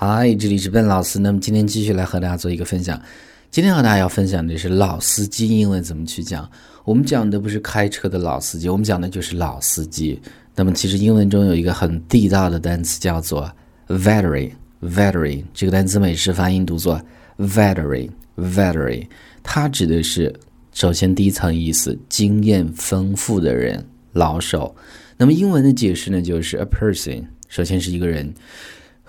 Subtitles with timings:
[0.00, 1.18] 嗨，这里是笨老师。
[1.18, 3.02] 那么今天继续来和大家做一个分享。
[3.50, 6.48] 今天和大家要分享的是老司机英文怎么去讲。
[6.84, 10.22] 我们讲的不是开车的老司机，我们讲的就是老司机。
[10.54, 13.50] 那么其实英文中有一个很地道的单词叫做
[13.88, 14.52] veteran。
[14.80, 17.02] veteran 这个单词美式发音读作
[17.36, 18.08] veteran。
[18.36, 19.04] veteran
[19.42, 20.32] 它指的是
[20.72, 24.72] 首先第一层意思，经验丰富的人，老手。
[25.16, 28.32] 那么英文的解释呢，就是 a person，首先是一个人。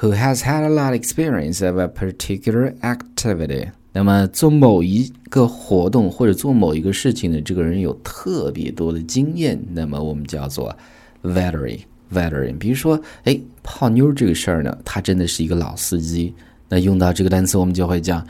[0.01, 3.71] Who has had a lot of experience of a particular activity？
[3.93, 10.77] 那么做某一个活动或者做某一个事情的这个人有特别多的经验，那么我们叫做
[11.23, 12.59] veteran。veteran。
[12.59, 16.35] 比如说，哎，泡妞这个事儿呢，他真的是一个老司机。
[16.69, 18.27] 那用到这个单词，我们就会讲，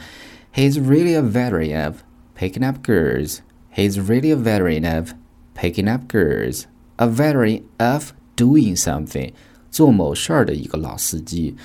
[0.54, 1.96] He's really a veteran of
[2.38, 3.38] picking up girls.
[3.74, 5.12] He's really a veteran of
[5.56, 6.64] picking up girls.
[6.96, 9.32] A veteran of doing something.
[9.69, 11.55] 做某事儿的一个老司机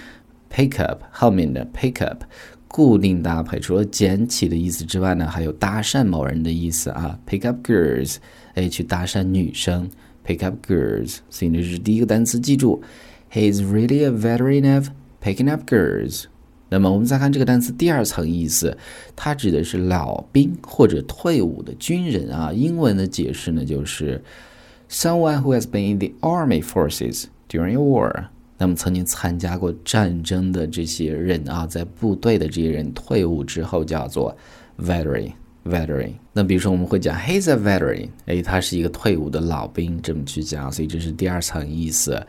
[0.53, 2.25] ，pick up 后面的 pick up
[2.69, 7.19] 固定搭配，除了捡起的意思之外呢，还有搭讪某人的意思啊。
[7.27, 8.17] pick up girls，
[8.55, 9.89] 哎，去搭讪女生
[10.27, 11.19] ，pick up girls。
[11.31, 12.83] 所以这是第一个单词，记住
[13.33, 14.89] He is really a veteran of
[15.23, 16.25] picking up girls。
[16.69, 18.77] 那么我们再看这个单词第二层意思，
[19.15, 22.53] 它指的是老兵或者退伍的军人啊。
[22.53, 24.21] 英文的解释呢，就是
[24.91, 27.27] someone who has been in the army forces。
[27.49, 28.25] During a war，
[28.59, 34.37] 那么曾经参加过战争的这些人啊，在部队的这些人退伍之后叫做
[34.79, 35.33] veteran。
[35.65, 36.13] veteran。
[36.33, 42.21] 那比如说我们会讲 he's a veteran，哎，他是一个退伍的老兵，这么去讲，所以这是第二层意思。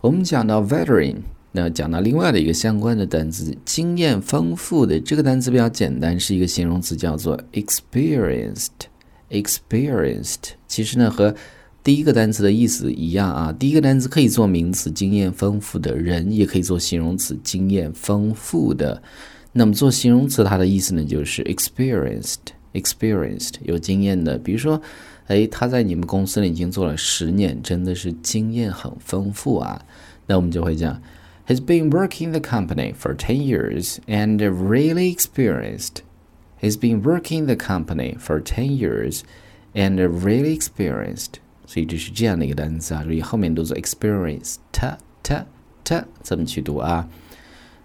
[0.00, 1.16] 我们讲到 veteran，
[1.52, 8.68] 那讲到另外的一个相关的单词，经验丰富的这个单词比较简单，是一个形容词，叫做 experienced。
[9.30, 11.34] experienced，其实呢和
[11.84, 19.02] 第一个单词的意思一样啊，第一个单词可以做名词，经验丰富的人，也可以做形容词，经验丰富的。
[19.52, 24.38] 那么做形容词，它的意思呢就是 experienced，experienced 有经验的。
[24.38, 24.80] 比如说，
[25.26, 29.84] 哎，他在你们公司里已经做了十年，真的是经验很丰富啊。
[30.26, 31.02] 那我们就会讲
[31.46, 35.96] ，He's been working the company for ten years and really experienced.
[36.62, 39.20] He's been working the company for ten years
[39.74, 41.43] and really experienced.
[41.74, 44.86] 所以这是这样的一个单词啊，注意后面读作 experience t
[45.24, 45.34] t
[45.82, 47.08] t 怎么去读啊？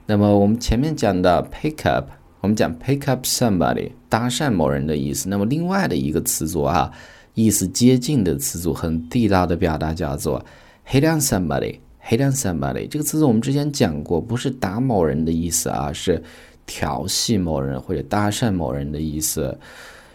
[0.05, 2.07] 那么我们前面讲的 pick up，
[2.39, 5.27] 我们讲 pick up somebody 搭讪某人的意思。
[5.27, 6.91] 那么另外的一个词组啊，
[7.33, 10.45] 意思接近的词组，很地道的表达叫做
[10.87, 16.21] hit on somebody，hit on somebody 这个词组我们之前讲过，不是打某人的意思啊，是
[16.67, 19.57] 调戏某人或者搭讪某人的意思。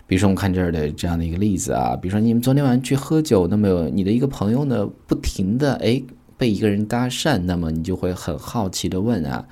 [0.06, 6.02] 比如说，我们看这儿的这样的一个例子啊，比如说你们昨天晚上去喝酒，那么你的一个朋友呢，不停的哎
[6.36, 9.46] 被一个人搭讪，那么你就会很好奇的问啊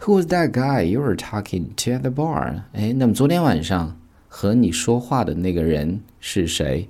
[0.00, 2.62] ，Who was that guy you were talking to at the bar？
[2.74, 3.98] 哎，那么昨天晚上
[4.28, 6.88] 和你说话的那个人是谁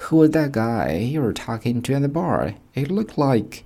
[0.00, 3.62] ？Who was that guy you were talking to at the bar？It looked like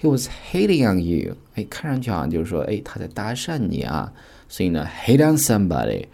[0.00, 1.36] he was hating on you。
[1.54, 4.12] 哎，看上去好像就是说，哎，他在搭讪你啊，
[4.48, 6.04] 所以呢，hate on somebody。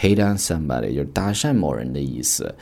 [0.00, 2.54] Hit on somebody 就是搭讪某人的意思，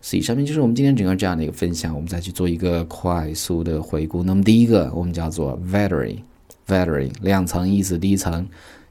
[0.00, 4.22] 所以上面就是我们今天整个这样的一个分享，我们再去做一个快速的回顾。
[4.22, 8.46] 那么第一个我们叫做 veteran，veteran 两层意思，第一层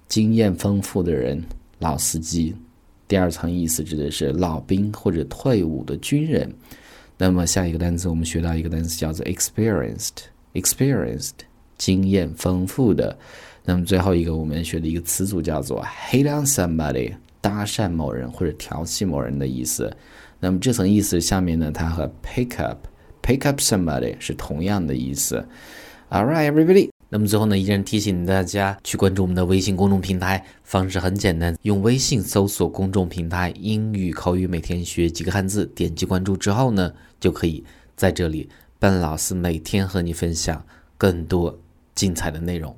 [0.09, 1.41] 经验丰富的人，
[1.79, 2.53] 老司机；
[3.07, 6.53] 第二层意思指的是老兵或者退伍的军人。
[7.17, 11.31] 那么下一个单词我们学到一个单词叫做 experienced，experienced
[11.77, 13.17] 经验丰富的。
[13.63, 15.81] 那么最后一个我们学的一个词组叫做
[16.11, 17.13] hit on somebody。
[17.45, 19.95] 搭讪某人或者调戏某人的意思，
[20.39, 22.87] 那么这层意思下面呢，它和 pick up
[23.21, 25.47] pick up somebody 是同样的意思。
[26.09, 26.89] All right, everybody。
[27.07, 37.63] 那么最后呢，依然提醒大家去关注我们的微信公众平台，方式很简单，用微信搜索公众平台“英语口语每天学几个汉字”，点击关注之后呢，就可以
[37.95, 40.65] 在这里，笨老师每天和你分享
[40.97, 41.55] 更多
[41.93, 42.75] 精彩的内容。